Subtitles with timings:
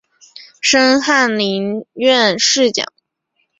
[0.61, 2.91] 升翰林院侍讲。